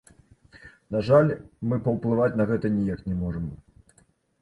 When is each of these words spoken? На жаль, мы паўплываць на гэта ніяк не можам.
На 0.95 1.01
жаль, 1.09 1.29
мы 1.73 1.81
паўплываць 1.89 2.33
на 2.43 2.51
гэта 2.55 2.75
ніяк 2.81 3.07
не 3.13 3.23
можам. 3.23 3.45